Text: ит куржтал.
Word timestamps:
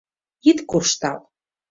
ит 0.49 0.57
куржтал. 0.69 1.19